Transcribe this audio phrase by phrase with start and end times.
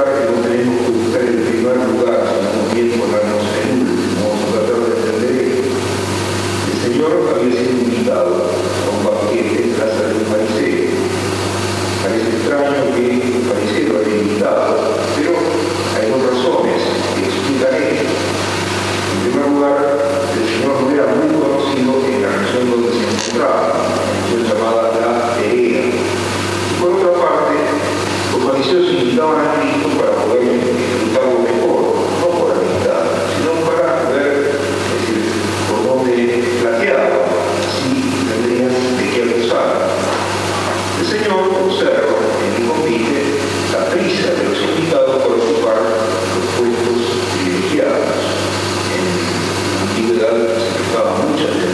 [0.00, 0.99] lugar que não tem no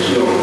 [0.07, 0.36] decisione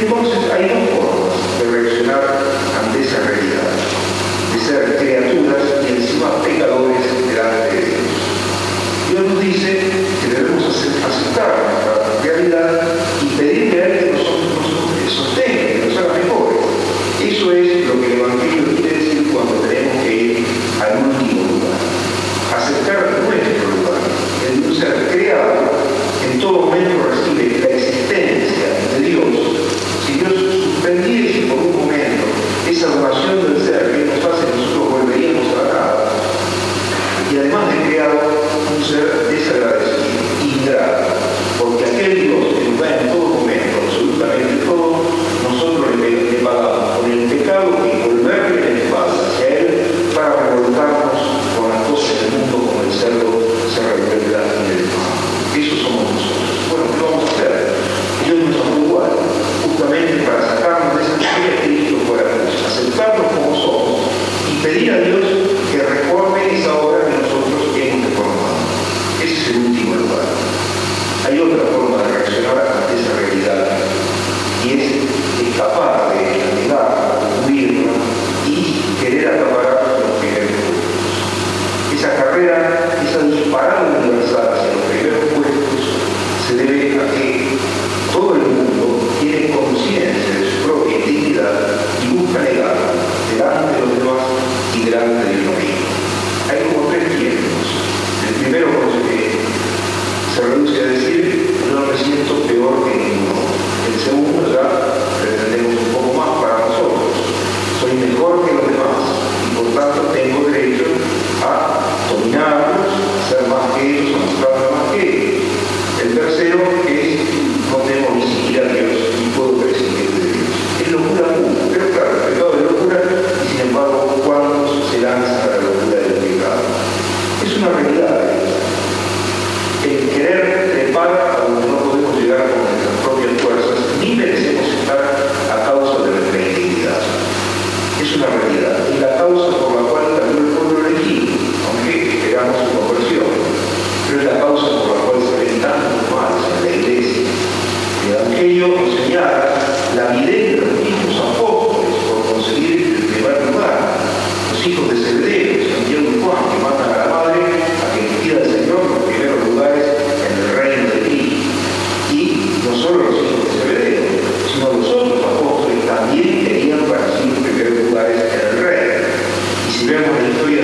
[0.00, 2.22] Entonces hay dos formas de reaccionar
[2.80, 3.68] ante esa realidad,
[4.52, 5.27] de ser creativo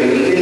[0.04, 0.33] Thank you.